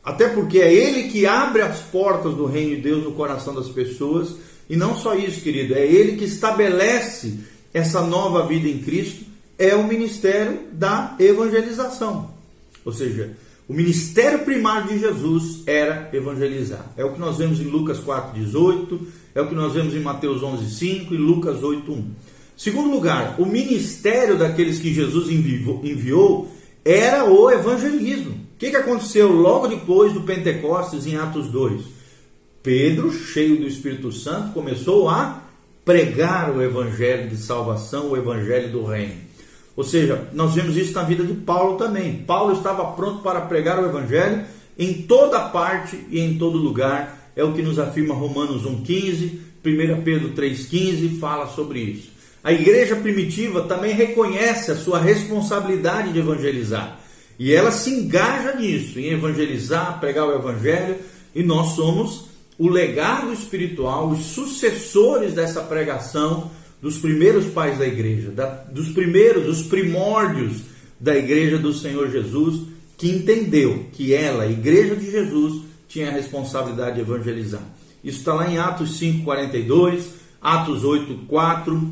até 0.10 0.28
porque 0.28 0.58
é 0.58 0.74
Ele 0.74 1.04
que 1.04 1.28
abre 1.28 1.62
as 1.62 1.82
portas 1.82 2.34
do 2.34 2.48
reino 2.48 2.76
de 2.76 2.82
Deus 2.82 3.04
no 3.04 3.12
coração 3.12 3.54
das 3.54 3.70
pessoas. 3.70 4.38
E 4.68 4.76
não 4.76 4.98
só 4.98 5.14
isso, 5.14 5.40
querido, 5.42 5.76
é 5.76 5.86
Ele 5.86 6.18
que 6.18 6.26
estabelece 6.26 7.36
essa 7.72 8.02
nova 8.02 8.48
vida 8.48 8.68
em 8.68 8.80
Cristo. 8.80 9.24
É 9.56 9.76
o 9.76 9.88
ministério 9.88 10.62
da 10.72 11.16
evangelização. 11.20 12.32
Ou 12.84 12.92
seja, 12.92 13.38
o 13.68 13.74
ministério 13.74 14.40
primário 14.40 14.88
de 14.88 14.98
Jesus 14.98 15.62
era 15.68 16.10
evangelizar. 16.12 16.92
É 16.98 17.06
o 17.06 17.14
que 17.14 17.20
nós 17.20 17.38
vemos 17.38 17.60
em 17.60 17.66
Lucas 17.66 18.00
4,18, 18.00 19.00
é 19.36 19.42
o 19.42 19.48
que 19.48 19.54
nós 19.54 19.74
vemos 19.74 19.94
em 19.94 20.00
Mateus 20.00 20.42
11,5 20.42 21.12
e 21.12 21.18
Lucas 21.18 21.62
8,1. 21.62 22.04
Segundo 22.58 22.90
lugar, 22.90 23.36
o 23.38 23.46
ministério 23.46 24.40
daqueles 24.40 24.80
que 24.80 24.92
Jesus 24.92 25.30
enviou 25.30 26.50
era 26.84 27.26
o 27.26 27.52
evangelismo 27.52 28.49
que, 28.60 28.72
que 28.72 28.76
aconteceu 28.76 29.32
logo 29.32 29.70
depois 29.70 30.12
do 30.12 30.22
Pentecostes 30.22 31.08
em 31.08 31.16
Atos 31.16 31.48
2? 31.48 31.82
Pedro, 32.62 33.10
cheio 33.10 33.56
do 33.56 33.66
Espírito 33.66 34.12
Santo, 34.12 34.52
começou 34.52 35.08
a 35.08 35.44
pregar 35.86 36.52
o 36.52 36.62
evangelho 36.62 37.30
de 37.30 37.38
salvação, 37.38 38.10
o 38.10 38.18
evangelho 38.18 38.70
do 38.70 38.84
reino. 38.84 39.14
Ou 39.78 39.84
seja, 39.84 40.28
nós 40.34 40.56
vemos 40.56 40.76
isso 40.76 40.94
na 40.94 41.04
vida 41.04 41.24
de 41.24 41.34
Paulo 41.34 41.78
também. 41.78 42.18
Paulo 42.28 42.52
estava 42.52 42.84
pronto 42.92 43.24
para 43.24 43.40
pregar 43.40 43.82
o 43.82 43.86
evangelho 43.86 44.44
em 44.78 45.04
toda 45.04 45.40
parte 45.40 45.98
e 46.12 46.20
em 46.20 46.38
todo 46.38 46.58
lugar. 46.58 47.32
É 47.38 47.44
o 47.46 47.54
que 47.54 47.62
nos 47.62 47.80
afirma 47.80 48.14
Romanos 48.14 48.64
1,15, 48.64 49.40
1 49.66 50.02
Pedro 50.04 50.32
3,15 50.32 51.18
fala 51.18 51.48
sobre 51.48 51.80
isso. 51.80 52.12
A 52.44 52.52
igreja 52.52 52.98
primitiva 52.98 53.62
também 53.62 53.94
reconhece 53.94 54.70
a 54.70 54.76
sua 54.76 55.00
responsabilidade 55.00 56.12
de 56.12 56.20
evangelizar. 56.20 56.99
E 57.40 57.54
ela 57.54 57.72
se 57.72 57.90
engaja 57.90 58.54
nisso, 58.56 59.00
em 59.00 59.12
evangelizar, 59.12 59.98
pregar 60.02 60.28
o 60.28 60.36
evangelho, 60.36 60.98
e 61.34 61.42
nós 61.42 61.76
somos 61.76 62.26
o 62.58 62.68
legado 62.68 63.32
espiritual, 63.32 64.10
os 64.10 64.26
sucessores 64.26 65.34
dessa 65.34 65.62
pregação 65.64 66.52
dos 66.82 66.98
primeiros 66.98 67.46
pais 67.46 67.78
da 67.80 67.88
igreja, 67.88 68.30
da, 68.32 68.46
dos 68.46 68.90
primeiros, 68.90 69.46
dos 69.46 69.64
primórdios 69.64 70.64
da 71.00 71.16
igreja 71.16 71.58
do 71.58 71.74
Senhor 71.74 72.12
Jesus, 72.12 72.68
que 72.98 73.10
entendeu 73.10 73.86
que 73.94 74.14
ela, 74.14 74.44
a 74.44 74.52
igreja 74.52 74.94
de 74.98 75.10
Jesus, 75.10 75.64
tinha 75.88 76.10
a 76.10 76.14
responsabilidade 76.14 76.96
de 76.96 77.02
evangelizar. 77.02 77.64
Isso 78.04 78.20
está 78.20 78.34
lá 78.34 78.50
em 78.50 78.58
Atos 78.58 79.00
5,42, 79.00 80.04
Atos 80.42 80.84
8,4, 80.84 81.90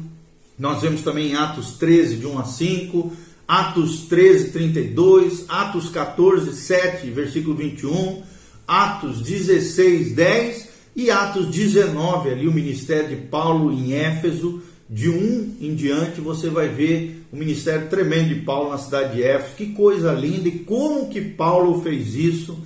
nós 0.60 0.82
vemos 0.82 1.02
também 1.02 1.32
em 1.32 1.36
Atos 1.36 1.78
13, 1.78 2.18
de 2.18 2.26
1 2.26 2.40
a 2.40 2.44
5, 2.44 3.14
Atos 3.48 4.02
13, 4.10 4.50
32, 4.50 5.46
Atos 5.48 5.90
14, 5.90 6.54
7, 6.54 7.10
versículo 7.12 7.56
21, 7.56 8.22
Atos 8.68 9.22
16, 9.22 10.14
10 10.14 10.70
e 10.94 11.10
Atos 11.10 11.48
19, 11.48 12.30
ali 12.30 12.48
o 12.48 12.52
ministério 12.52 13.08
de 13.08 13.16
Paulo 13.16 13.72
em 13.72 13.94
Éfeso, 13.94 14.62
de 14.90 15.10
um 15.10 15.56
em 15.62 15.76
diante 15.76 16.20
você 16.20 16.50
vai 16.50 16.68
ver 16.68 17.26
o 17.32 17.38
ministério 17.38 17.88
tremendo 17.88 18.30
de 18.30 18.42
Paulo 18.42 18.72
na 18.72 18.78
cidade 18.78 19.16
de 19.16 19.24
Éfeso. 19.24 19.56
Que 19.56 19.68
coisa 19.68 20.12
linda 20.12 20.48
e 20.50 20.60
como 20.60 21.10
que 21.10 21.22
Paulo 21.22 21.82
fez 21.82 22.16
isso. 22.16 22.58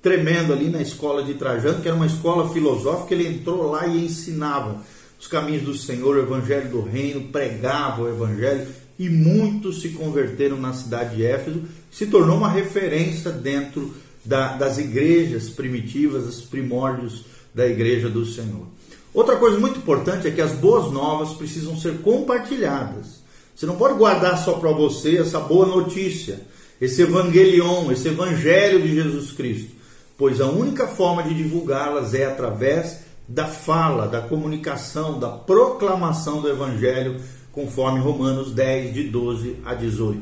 Tremendo 0.00 0.52
ali 0.52 0.68
na 0.68 0.82
escola 0.82 1.22
de 1.22 1.34
Trajano, 1.34 1.80
que 1.80 1.86
era 1.86 1.96
uma 1.96 2.06
escola 2.06 2.52
filosófica, 2.52 3.14
ele 3.14 3.28
entrou 3.28 3.70
lá 3.70 3.86
e 3.86 4.04
ensinava 4.04 4.82
os 5.20 5.28
caminhos 5.28 5.62
do 5.62 5.74
Senhor, 5.74 6.16
o 6.16 6.20
evangelho 6.20 6.68
do 6.68 6.82
reino, 6.82 7.28
pregava 7.28 8.02
o 8.02 8.08
evangelho 8.08 8.66
e 8.98 9.08
muitos 9.08 9.80
se 9.80 9.90
converteram 9.90 10.56
na 10.56 10.72
cidade 10.72 11.16
de 11.16 11.24
Éfeso, 11.24 11.62
se 11.90 12.06
tornou 12.06 12.36
uma 12.36 12.50
referência 12.50 13.30
dentro 13.30 13.94
da, 14.24 14.54
das 14.54 14.78
igrejas 14.78 15.48
primitivas, 15.48 16.26
os 16.26 16.40
primórdios 16.42 17.24
da 17.54 17.66
igreja 17.66 18.08
do 18.08 18.24
Senhor. 18.24 18.66
Outra 19.12 19.36
coisa 19.36 19.58
muito 19.58 19.78
importante 19.78 20.26
é 20.26 20.30
que 20.30 20.40
as 20.40 20.52
boas 20.52 20.90
novas 20.90 21.34
precisam 21.34 21.76
ser 21.76 21.98
compartilhadas. 21.98 23.20
Você 23.54 23.66
não 23.66 23.76
pode 23.76 23.98
guardar 23.98 24.38
só 24.38 24.54
para 24.54 24.72
você 24.72 25.18
essa 25.18 25.38
boa 25.38 25.66
notícia, 25.66 26.40
esse 26.80 27.02
evangelion, 27.02 27.92
esse 27.92 28.08
evangelho 28.08 28.80
de 28.80 28.94
Jesus 28.94 29.32
Cristo, 29.32 29.72
pois 30.16 30.40
a 30.40 30.46
única 30.46 30.86
forma 30.88 31.22
de 31.22 31.34
divulgá-las 31.34 32.14
é 32.14 32.24
através 32.24 33.00
da 33.28 33.46
fala, 33.46 34.08
da 34.08 34.20
comunicação, 34.20 35.18
da 35.18 35.28
proclamação 35.28 36.40
do 36.40 36.48
evangelho, 36.48 37.20
conforme 37.52 38.00
Romanos 38.00 38.50
10, 38.50 38.94
de 38.94 39.04
12 39.04 39.56
a 39.64 39.74
18. 39.74 40.20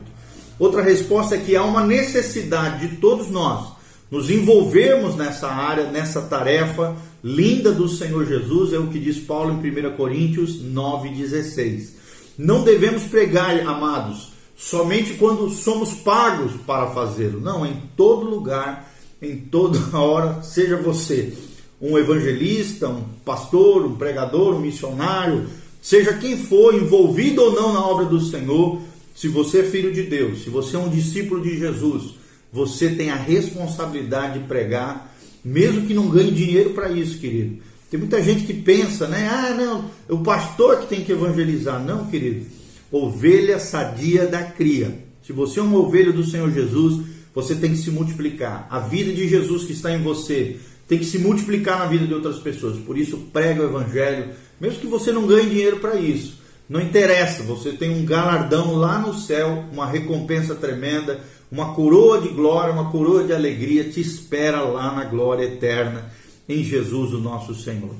Outra 0.58 0.82
resposta 0.82 1.36
é 1.36 1.38
que 1.38 1.56
há 1.56 1.64
uma 1.64 1.84
necessidade 1.84 2.86
de 2.86 2.96
todos 2.96 3.30
nós 3.30 3.72
nos 4.10 4.28
envolvermos 4.28 5.14
nessa 5.14 5.48
área, 5.48 5.84
nessa 5.84 6.20
tarefa 6.22 6.96
linda 7.22 7.72
do 7.72 7.88
Senhor 7.88 8.26
Jesus, 8.26 8.72
é 8.72 8.78
o 8.78 8.88
que 8.88 8.98
diz 8.98 9.18
Paulo 9.18 9.52
em 9.52 9.86
1 9.86 9.96
Coríntios 9.96 10.60
9,16. 10.62 11.90
Não 12.36 12.64
devemos 12.64 13.04
pregar, 13.04 13.58
amados, 13.60 14.32
somente 14.56 15.14
quando 15.14 15.48
somos 15.50 15.94
pagos 15.94 16.52
para 16.66 16.88
fazê-lo. 16.88 17.40
Não, 17.40 17.64
em 17.64 17.82
todo 17.96 18.28
lugar, 18.28 18.90
em 19.22 19.36
toda 19.36 19.78
hora, 19.96 20.42
seja 20.42 20.76
você 20.76 21.32
um 21.80 21.96
evangelista, 21.96 22.88
um 22.88 23.02
pastor, 23.24 23.86
um 23.86 23.96
pregador, 23.96 24.54
um 24.54 24.60
missionário, 24.60 25.48
seja 25.90 26.12
quem 26.12 26.36
for 26.36 26.72
envolvido 26.72 27.42
ou 27.42 27.52
não 27.52 27.72
na 27.72 27.84
obra 27.84 28.06
do 28.06 28.20
Senhor, 28.20 28.80
se 29.12 29.26
você 29.26 29.58
é 29.58 29.64
filho 29.64 29.92
de 29.92 30.04
Deus, 30.04 30.44
se 30.44 30.48
você 30.48 30.76
é 30.76 30.78
um 30.78 30.88
discípulo 30.88 31.42
de 31.42 31.58
Jesus, 31.58 32.14
você 32.52 32.90
tem 32.90 33.10
a 33.10 33.16
responsabilidade 33.16 34.38
de 34.38 34.46
pregar, 34.46 35.12
mesmo 35.44 35.88
que 35.88 35.92
não 35.92 36.08
ganhe 36.08 36.30
dinheiro 36.30 36.70
para 36.70 36.92
isso, 36.92 37.18
querido. 37.18 37.56
Tem 37.90 37.98
muita 37.98 38.22
gente 38.22 38.44
que 38.44 38.54
pensa, 38.54 39.08
né? 39.08 39.28
Ah, 39.28 39.52
não, 39.52 39.90
é 40.08 40.12
o 40.12 40.18
pastor 40.18 40.78
que 40.78 40.86
tem 40.86 41.02
que 41.02 41.10
evangelizar. 41.10 41.84
Não, 41.84 42.06
querido. 42.06 42.46
Ovelha 42.92 43.58
sadia 43.58 44.28
da 44.28 44.44
cria. 44.44 44.96
Se 45.26 45.32
você 45.32 45.58
é 45.58 45.62
uma 45.62 45.80
ovelha 45.80 46.12
do 46.12 46.24
Senhor 46.24 46.52
Jesus, 46.52 47.04
você 47.34 47.56
tem 47.56 47.72
que 47.72 47.78
se 47.78 47.90
multiplicar. 47.90 48.68
A 48.70 48.78
vida 48.78 49.12
de 49.12 49.28
Jesus 49.28 49.64
que 49.64 49.72
está 49.72 49.92
em 49.92 50.00
você 50.00 50.56
tem 50.90 50.98
que 50.98 51.04
se 51.04 51.20
multiplicar 51.20 51.78
na 51.78 51.86
vida 51.86 52.04
de 52.04 52.12
outras 52.12 52.40
pessoas. 52.40 52.76
Por 52.78 52.98
isso, 52.98 53.16
prega 53.32 53.62
o 53.62 53.64
evangelho, 53.64 54.30
mesmo 54.60 54.80
que 54.80 54.88
você 54.88 55.12
não 55.12 55.24
ganhe 55.24 55.48
dinheiro 55.48 55.76
para 55.76 55.94
isso. 55.94 56.40
Não 56.68 56.80
interessa, 56.80 57.44
você 57.44 57.70
tem 57.70 57.90
um 57.90 58.04
galardão 58.04 58.74
lá 58.74 58.98
no 58.98 59.14
céu, 59.14 59.66
uma 59.72 59.86
recompensa 59.86 60.52
tremenda, 60.56 61.20
uma 61.48 61.74
coroa 61.74 62.20
de 62.20 62.30
glória, 62.30 62.72
uma 62.72 62.90
coroa 62.90 63.22
de 63.22 63.32
alegria 63.32 63.84
te 63.84 64.00
espera 64.00 64.62
lá 64.62 64.92
na 64.92 65.04
glória 65.04 65.44
eterna 65.44 66.10
em 66.48 66.64
Jesus, 66.64 67.14
o 67.14 67.18
nosso 67.18 67.54
Senhor. 67.54 67.94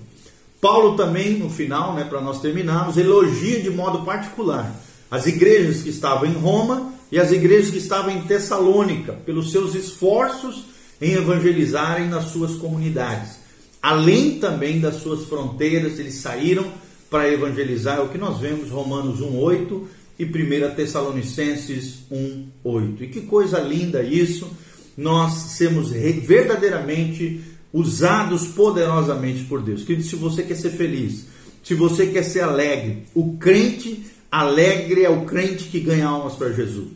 Paulo 0.60 0.96
também, 0.96 1.38
no 1.38 1.48
final, 1.48 1.94
né, 1.94 2.02
para 2.02 2.20
nós 2.20 2.40
terminarmos, 2.40 2.96
elogia 2.96 3.60
de 3.60 3.70
modo 3.70 4.04
particular 4.04 4.74
as 5.08 5.26
igrejas 5.26 5.82
que 5.82 5.90
estavam 5.90 6.28
em 6.28 6.34
Roma 6.34 6.92
e 7.10 7.20
as 7.20 7.30
igrejas 7.30 7.70
que 7.70 7.78
estavam 7.78 8.10
em 8.10 8.22
Tessalônica, 8.22 9.12
pelos 9.24 9.52
seus 9.52 9.76
esforços 9.76 10.64
em 11.00 11.12
evangelizarem 11.12 12.08
nas 12.08 12.26
suas 12.26 12.56
comunidades. 12.56 13.38
Além 13.82 14.38
também 14.38 14.80
das 14.80 14.96
suas 14.96 15.24
fronteiras, 15.24 15.98
eles 15.98 16.16
saíram 16.16 16.70
para 17.08 17.32
evangelizar, 17.32 17.98
é 17.98 18.02
o 18.02 18.08
que 18.08 18.18
nós 18.18 18.38
vemos 18.38 18.70
Romanos 18.70 19.20
1:8 19.20 19.88
e 20.18 20.24
1 20.24 20.74
Tessalonicenses 20.74 22.00
1:8. 22.10 23.02
E 23.02 23.06
que 23.08 23.22
coisa 23.22 23.58
linda 23.58 24.02
isso, 24.02 24.48
nós 24.96 25.32
sermos 25.56 25.90
verdadeiramente 25.90 27.40
usados 27.72 28.46
poderosamente 28.48 29.44
por 29.44 29.62
Deus. 29.62 29.82
Querido, 29.82 30.06
se 30.06 30.16
você 30.16 30.42
quer 30.42 30.56
ser 30.56 30.70
feliz, 30.70 31.26
se 31.64 31.74
você 31.74 32.06
quer 32.06 32.22
ser 32.22 32.40
alegre, 32.40 33.04
o 33.14 33.36
crente 33.38 34.04
alegre 34.30 35.04
é 35.04 35.10
o 35.10 35.24
crente 35.24 35.64
que 35.64 35.80
ganha 35.80 36.06
almas 36.06 36.34
para 36.34 36.52
Jesus. 36.52 36.88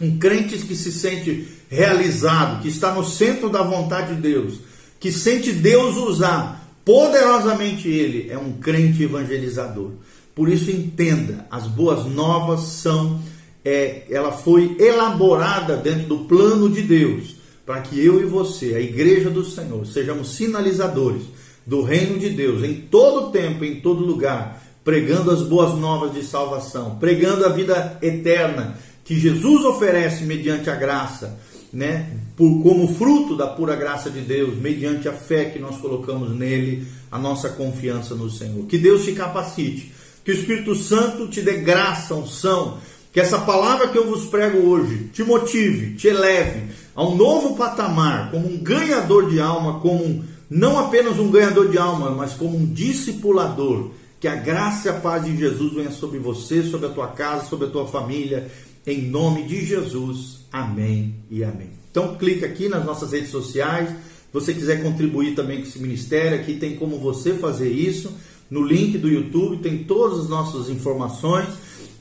Um 0.00 0.18
crente 0.18 0.58
que 0.58 0.74
se 0.74 0.92
sente 0.92 1.46
realizado, 1.68 2.62
que 2.62 2.68
está 2.68 2.94
no 2.94 3.04
centro 3.04 3.48
da 3.48 3.62
vontade 3.62 4.14
de 4.14 4.20
Deus, 4.20 4.60
que 5.00 5.10
sente 5.12 5.52
Deus 5.52 5.96
usar 5.96 6.66
poderosamente 6.84 7.88
ele, 7.88 8.30
é 8.30 8.38
um 8.38 8.52
crente 8.52 9.02
evangelizador. 9.02 9.90
Por 10.34 10.48
isso 10.48 10.70
entenda, 10.70 11.46
as 11.50 11.66
boas 11.66 12.04
novas 12.06 12.60
são, 12.60 13.20
é, 13.64 14.02
ela 14.10 14.30
foi 14.30 14.76
elaborada 14.78 15.76
dentro 15.76 16.06
do 16.06 16.18
plano 16.24 16.68
de 16.68 16.82
Deus, 16.82 17.36
para 17.64 17.80
que 17.80 17.98
eu 17.98 18.20
e 18.20 18.24
você, 18.24 18.74
a 18.74 18.80
igreja 18.80 19.28
do 19.28 19.44
Senhor, 19.44 19.84
sejamos 19.86 20.36
sinalizadores 20.36 21.22
do 21.66 21.82
reino 21.82 22.18
de 22.18 22.30
Deus 22.30 22.62
em 22.62 22.74
todo 22.74 23.32
tempo, 23.32 23.64
em 23.64 23.80
todo 23.80 24.04
lugar, 24.04 24.62
pregando 24.84 25.32
as 25.32 25.42
boas 25.42 25.76
novas 25.76 26.14
de 26.14 26.22
salvação, 26.22 26.96
pregando 27.00 27.44
a 27.44 27.48
vida 27.48 27.98
eterna 28.00 28.78
que 29.04 29.18
Jesus 29.18 29.64
oferece 29.64 30.24
mediante 30.24 30.70
a 30.70 30.76
graça, 30.76 31.38
né, 31.76 32.10
por, 32.34 32.62
como 32.62 32.88
fruto 32.94 33.36
da 33.36 33.46
pura 33.46 33.76
graça 33.76 34.10
de 34.10 34.22
Deus, 34.22 34.56
mediante 34.56 35.06
a 35.08 35.12
fé 35.12 35.44
que 35.44 35.58
nós 35.58 35.76
colocamos 35.76 36.34
nele, 36.34 36.86
a 37.12 37.18
nossa 37.18 37.50
confiança 37.50 38.14
no 38.14 38.30
Senhor. 38.30 38.64
Que 38.64 38.78
Deus 38.78 39.04
te 39.04 39.12
capacite 39.12 39.92
que 40.24 40.32
o 40.32 40.34
Espírito 40.34 40.74
Santo 40.74 41.28
te 41.28 41.42
dê 41.42 41.58
graça, 41.58 42.14
unção, 42.14 42.78
que 43.12 43.20
essa 43.20 43.38
palavra 43.38 43.88
que 43.88 43.96
eu 43.98 44.08
vos 44.08 44.24
prego 44.24 44.58
hoje 44.70 45.10
te 45.12 45.22
motive, 45.22 45.94
te 45.96 46.08
eleve 46.08 46.64
a 46.94 47.04
um 47.04 47.14
novo 47.14 47.56
patamar, 47.56 48.30
como 48.30 48.48
um 48.48 48.56
ganhador 48.56 49.30
de 49.30 49.38
alma, 49.38 49.78
como 49.80 50.02
um, 50.02 50.24
não 50.48 50.78
apenas 50.78 51.18
um 51.18 51.30
ganhador 51.30 51.68
de 51.68 51.76
alma, 51.76 52.10
mas 52.10 52.32
como 52.32 52.56
um 52.56 52.64
discipulador. 52.64 53.90
Que 54.18 54.26
a 54.26 54.34
graça 54.34 54.88
e 54.88 54.90
a 54.90 54.94
paz 54.94 55.26
de 55.26 55.36
Jesus 55.36 55.74
venha 55.74 55.90
sobre 55.90 56.18
você, 56.18 56.62
sobre 56.62 56.86
a 56.86 56.90
tua 56.90 57.08
casa, 57.08 57.44
sobre 57.44 57.68
a 57.68 57.70
tua 57.70 57.86
família, 57.86 58.50
em 58.86 59.02
nome 59.02 59.42
de 59.42 59.64
Jesus. 59.64 60.35
Amém 60.56 61.14
e 61.30 61.44
amém. 61.44 61.68
Então 61.90 62.16
clica 62.16 62.46
aqui 62.46 62.66
nas 62.66 62.82
nossas 62.82 63.12
redes 63.12 63.28
sociais. 63.30 63.90
Se 63.90 64.32
você 64.32 64.54
quiser 64.54 64.82
contribuir 64.82 65.34
também 65.34 65.58
com 65.58 65.64
esse 65.64 65.78
ministério, 65.78 66.40
aqui 66.40 66.54
tem 66.54 66.76
como 66.76 66.98
você 66.98 67.34
fazer 67.34 67.70
isso. 67.70 68.10
No 68.50 68.62
link 68.62 68.96
do 68.96 69.06
YouTube 69.06 69.58
tem 69.58 69.84
todas 69.84 70.20
as 70.20 70.28
nossas 70.30 70.70
informações. 70.70 71.46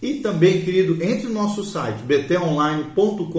E 0.02 0.16
também, 0.16 0.62
querido, 0.62 1.04
entre 1.04 1.28
no 1.28 1.34
nosso 1.34 1.66
site 1.66 2.02
btonline.com.br, 2.04 3.34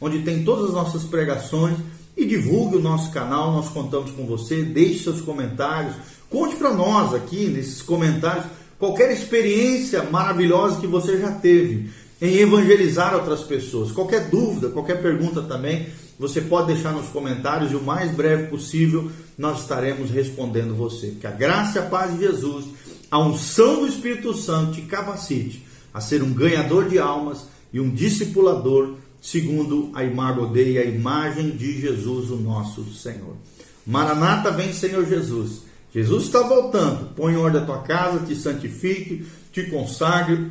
onde 0.00 0.22
tem 0.22 0.42
todas 0.42 0.70
as 0.70 0.72
nossas 0.72 1.04
pregações 1.04 1.76
e 2.16 2.24
divulgue 2.24 2.78
o 2.78 2.82
nosso 2.82 3.12
canal. 3.12 3.52
Nós 3.52 3.68
contamos 3.68 4.10
com 4.10 4.26
você. 4.26 4.64
Deixe 4.64 5.04
seus 5.04 5.20
comentários. 5.20 5.94
Conte 6.28 6.56
para 6.56 6.74
nós 6.74 7.14
aqui 7.14 7.46
nesses 7.46 7.80
comentários 7.80 8.46
qualquer 8.80 9.12
experiência 9.12 10.02
maravilhosa 10.02 10.80
que 10.80 10.88
você 10.88 11.20
já 11.20 11.30
teve 11.30 12.01
em 12.22 12.36
evangelizar 12.36 13.16
outras 13.16 13.42
pessoas. 13.42 13.90
Qualquer 13.90 14.30
dúvida, 14.30 14.68
qualquer 14.68 15.02
pergunta 15.02 15.42
também, 15.42 15.88
você 16.16 16.40
pode 16.40 16.68
deixar 16.68 16.92
nos 16.92 17.08
comentários 17.08 17.72
e 17.72 17.74
o 17.74 17.82
mais 17.82 18.12
breve 18.12 18.46
possível 18.46 19.10
nós 19.36 19.62
estaremos 19.62 20.08
respondendo 20.08 20.72
você. 20.72 21.16
Que 21.20 21.26
a 21.26 21.32
graça 21.32 21.80
e 21.80 21.82
a 21.82 21.86
paz 21.86 22.12
de 22.12 22.20
Jesus, 22.20 22.66
a 23.10 23.18
unção 23.18 23.80
do 23.80 23.88
Espírito 23.88 24.32
Santo 24.34 24.74
te 24.74 24.82
capacite 24.82 25.66
a 25.92 26.00
ser 26.00 26.22
um 26.22 26.32
ganhador 26.32 26.88
de 26.88 26.96
almas 26.96 27.46
e 27.72 27.80
um 27.80 27.90
discipulador 27.90 28.94
segundo 29.20 29.90
a 29.92 30.04
imagem 30.04 30.52
e 30.54 30.78
a 30.78 30.84
imagem 30.84 31.50
de 31.50 31.80
Jesus, 31.80 32.30
o 32.30 32.36
nosso 32.36 32.84
Senhor. 32.92 33.36
Maranata 33.84 34.52
vem, 34.52 34.72
Senhor 34.72 35.04
Jesus. 35.06 35.62
Jesus 35.92 36.26
está 36.26 36.42
voltando. 36.42 37.14
Põe 37.16 37.32
em 37.32 37.36
ordem 37.36 37.62
a 37.62 37.64
tua 37.64 37.82
casa, 37.82 38.24
te 38.24 38.36
santifique, 38.36 39.26
te 39.50 39.64
consagre, 39.64 40.50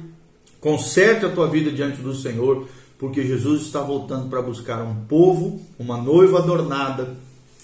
conserte 0.62 1.26
a 1.26 1.30
tua 1.30 1.48
vida 1.48 1.72
diante 1.72 2.02
do 2.02 2.16
Senhor 2.16 2.68
porque 3.02 3.26
Jesus 3.26 3.64
está 3.64 3.82
voltando 3.82 4.30
para 4.30 4.44
buscar 4.44 4.84
um 4.84 4.94
povo, 5.06 5.60
uma 5.80 5.98
noiva 5.98 6.38
adornada, 6.38 7.18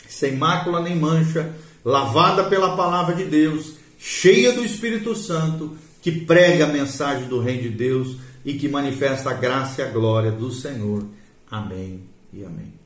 sem 0.09 0.35
mácula 0.35 0.81
nem 0.81 0.95
mancha, 0.95 1.53
lavada 1.85 2.45
pela 2.45 2.75
palavra 2.75 3.13
de 3.13 3.23
Deus, 3.25 3.75
cheia 3.99 4.51
do 4.51 4.65
Espírito 4.65 5.13
Santo, 5.13 5.77
que 6.01 6.11
prega 6.11 6.65
a 6.65 6.73
mensagem 6.73 7.27
do 7.27 7.39
Reino 7.39 7.61
de 7.61 7.69
Deus 7.69 8.17
e 8.43 8.55
que 8.55 8.67
manifesta 8.67 9.29
a 9.29 9.33
graça 9.33 9.83
e 9.83 9.85
a 9.85 9.91
glória 9.91 10.31
do 10.31 10.51
Senhor. 10.51 11.05
Amém 11.51 12.01
e 12.33 12.43
amém. 12.43 12.76